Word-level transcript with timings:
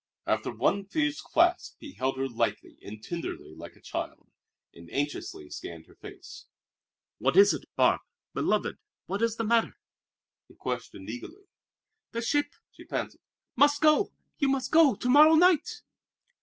After 0.25 0.49
one 0.51 0.85
fierce 0.87 1.21
clasp 1.21 1.75
he 1.79 1.93
held 1.93 2.17
her 2.17 2.27
lightly 2.27 2.75
and 2.81 3.03
tenderly 3.03 3.53
like 3.53 3.75
a 3.75 3.79
child, 3.81 4.31
and 4.73 4.89
anxiously 4.91 5.47
scanned 5.51 5.85
her 5.85 5.93
face. 5.93 6.47
"What 7.19 7.37
is 7.37 7.53
it, 7.53 7.65
Barbe, 7.75 8.01
beloved? 8.33 8.79
What 9.05 9.21
is 9.21 9.35
the 9.35 9.43
matter?" 9.43 9.77
he 10.47 10.55
questioned 10.55 11.07
eagerly. 11.07 11.43
"The 12.13 12.23
ship," 12.23 12.47
she 12.71 12.83
panted, 12.83 13.21
"must 13.55 13.79
go! 13.79 14.11
You 14.39 14.49
must 14.49 14.71
go 14.71 14.95
to 14.95 15.07
morrow 15.07 15.35
night!" 15.35 15.83